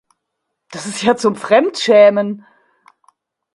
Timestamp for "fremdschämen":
1.35-2.43